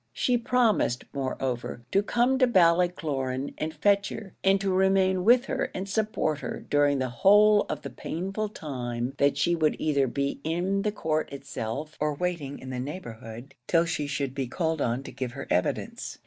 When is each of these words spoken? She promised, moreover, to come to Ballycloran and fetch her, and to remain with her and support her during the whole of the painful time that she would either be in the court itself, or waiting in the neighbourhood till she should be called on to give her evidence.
She 0.13 0.35
promised, 0.35 1.03
moreover, 1.13 1.83
to 1.91 2.01
come 2.01 2.39
to 2.39 2.47
Ballycloran 2.47 3.53
and 3.59 3.71
fetch 3.71 4.09
her, 4.09 4.33
and 4.43 4.59
to 4.59 4.73
remain 4.73 5.23
with 5.23 5.45
her 5.45 5.69
and 5.75 5.87
support 5.87 6.39
her 6.39 6.65
during 6.67 6.97
the 6.97 7.11
whole 7.21 7.67
of 7.69 7.83
the 7.83 7.91
painful 7.91 8.49
time 8.49 9.13
that 9.19 9.37
she 9.37 9.53
would 9.53 9.75
either 9.77 10.07
be 10.07 10.39
in 10.43 10.81
the 10.81 10.91
court 10.91 11.31
itself, 11.31 11.97
or 11.99 12.15
waiting 12.15 12.57
in 12.57 12.71
the 12.71 12.79
neighbourhood 12.79 13.53
till 13.67 13.85
she 13.85 14.07
should 14.07 14.33
be 14.33 14.47
called 14.47 14.81
on 14.81 15.03
to 15.03 15.11
give 15.11 15.33
her 15.33 15.45
evidence. 15.51 16.17